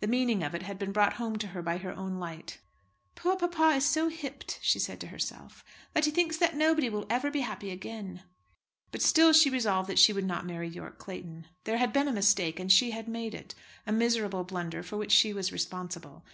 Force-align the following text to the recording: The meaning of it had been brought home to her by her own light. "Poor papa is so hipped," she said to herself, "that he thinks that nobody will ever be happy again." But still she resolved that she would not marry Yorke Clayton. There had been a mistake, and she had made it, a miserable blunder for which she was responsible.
The 0.00 0.08
meaning 0.08 0.42
of 0.42 0.56
it 0.56 0.62
had 0.62 0.76
been 0.76 0.90
brought 0.90 1.12
home 1.12 1.36
to 1.38 1.46
her 1.46 1.62
by 1.62 1.76
her 1.78 1.92
own 1.96 2.16
light. 2.18 2.58
"Poor 3.14 3.36
papa 3.36 3.76
is 3.76 3.86
so 3.86 4.08
hipped," 4.08 4.58
she 4.60 4.76
said 4.80 5.00
to 5.00 5.06
herself, 5.06 5.64
"that 5.92 6.04
he 6.04 6.10
thinks 6.10 6.36
that 6.38 6.56
nobody 6.56 6.90
will 6.90 7.06
ever 7.08 7.30
be 7.30 7.42
happy 7.42 7.70
again." 7.70 8.24
But 8.90 9.02
still 9.02 9.32
she 9.32 9.50
resolved 9.50 9.88
that 9.88 10.00
she 10.00 10.12
would 10.12 10.26
not 10.26 10.44
marry 10.46 10.68
Yorke 10.68 10.98
Clayton. 10.98 11.46
There 11.62 11.78
had 11.78 11.92
been 11.92 12.08
a 12.08 12.12
mistake, 12.12 12.58
and 12.58 12.72
she 12.72 12.90
had 12.90 13.06
made 13.06 13.36
it, 13.36 13.54
a 13.86 13.92
miserable 13.92 14.42
blunder 14.42 14.82
for 14.82 14.96
which 14.96 15.12
she 15.12 15.32
was 15.32 15.52
responsible. 15.52 16.24